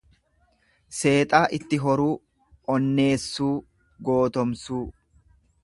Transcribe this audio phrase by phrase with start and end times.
[0.99, 2.09] Seexaa itti horuu,
[2.77, 3.53] onneessuu,
[4.09, 4.85] gootomsuu.